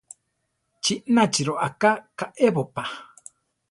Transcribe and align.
¿Chí 0.83 0.93
nachi 1.15 1.41
roʼaká 1.47 1.89
kaʼébopa? 2.17 2.83